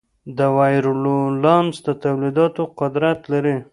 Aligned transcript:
د 0.37 0.39
وایرولانس 0.57 1.73
د 1.85 1.87
تولیدولو 2.03 2.63
قدرت 2.79 3.19
لري. 3.31 3.57